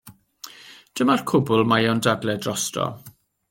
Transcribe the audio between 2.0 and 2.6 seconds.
dadlau